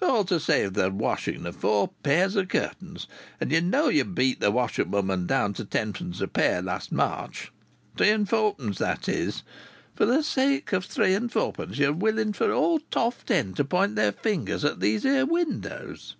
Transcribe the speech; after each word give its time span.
"All 0.00 0.24
to 0.26 0.38
save 0.38 0.74
the 0.74 0.88
washing 0.88 1.44
of 1.46 1.56
four 1.56 1.88
pair 2.04 2.28
o' 2.36 2.44
curtains! 2.46 3.08
And 3.40 3.50
you 3.50 3.60
know 3.60 3.88
you 3.88 4.04
beat 4.04 4.38
the 4.38 4.52
washerwoman 4.52 5.26
down 5.26 5.52
to 5.54 5.64
tenpence 5.64 6.20
a 6.20 6.28
pair 6.28 6.62
last 6.62 6.92
March! 6.92 7.50
Three 7.96 8.10
and 8.10 8.28
fo'pence, 8.28 8.78
that 8.78 9.08
is! 9.08 9.42
For 9.96 10.06
the 10.06 10.22
sake 10.22 10.72
o' 10.72 10.78
three 10.78 11.12
and 11.14 11.28
fo'pence 11.28 11.78
you're 11.78 11.92
willing 11.92 12.32
for 12.34 12.52
all 12.52 12.78
Toft 12.92 13.32
End 13.32 13.56
to 13.56 13.64
point 13.64 13.96
their 13.96 14.12
finger 14.12 14.54
at 14.64 14.78
these 14.78 15.04
'ere 15.04 15.26
windows." 15.26 16.14